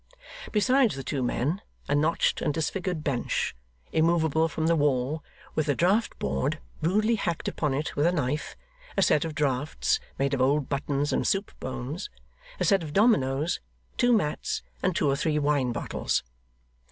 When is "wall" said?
4.75-5.23